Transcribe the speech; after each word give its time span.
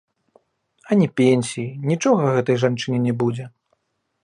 А 0.93 0.97
ні 1.01 1.07
пенсіі, 1.21 1.67
нічога 1.91 2.33
гэтай 2.39 2.57
жанчыне 2.65 2.99
не 3.07 3.13
будзе. 3.23 3.45